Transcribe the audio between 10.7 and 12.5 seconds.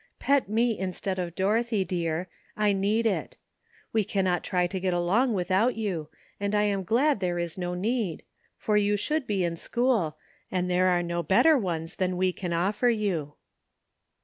there are no better ones than we